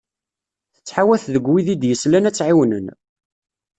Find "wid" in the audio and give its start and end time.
1.49-1.67